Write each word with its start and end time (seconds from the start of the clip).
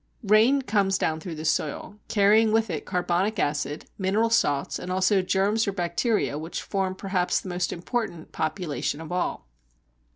Rain 0.23 0.63
comes 0.63 0.97
down 0.97 1.19
through 1.19 1.35
the 1.35 1.45
soil, 1.45 1.99
carrying 2.07 2.51
with 2.51 2.71
it 2.71 2.85
carbonic 2.87 3.37
acid, 3.37 3.85
mineral 3.99 4.31
salts, 4.31 4.79
and 4.79 4.91
also 4.91 5.21
germs 5.21 5.67
or 5.67 5.71
bacteria, 5.71 6.39
which 6.39 6.63
form 6.63 6.95
perhaps 6.95 7.39
the 7.39 7.49
most 7.49 7.71
important 7.71 8.31
population 8.31 8.99
of 8.99 9.11
all. 9.11 9.47